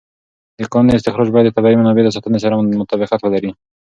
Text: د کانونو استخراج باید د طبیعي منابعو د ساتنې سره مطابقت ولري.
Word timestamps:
د 0.59 0.61
کانونو 0.71 0.97
استخراج 0.99 1.27
باید 1.33 1.45
د 1.47 1.55
طبیعي 1.57 1.75
منابعو 1.77 2.07
د 2.07 2.15
ساتنې 2.15 2.39
سره 2.43 2.53
مطابقت 2.81 3.19
ولري. 3.23 3.51